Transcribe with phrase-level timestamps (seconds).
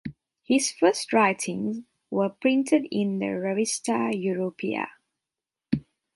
[0.41, 4.87] His first writings were printed in the "Revista Europea".